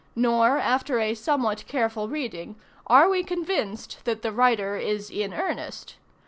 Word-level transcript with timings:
Nor, 0.15 0.57
after 0.57 0.99
a 0.99 1.13
somewhat 1.13 1.67
careful 1.67 2.09
reading, 2.09 2.55
are 2.87 3.07
we 3.07 3.23
convinced 3.23 3.99
that 4.05 4.23
the 4.23 4.31
writer 4.31 4.75
is 4.75 5.11
in 5.11 5.31
earnest. 5.31 5.93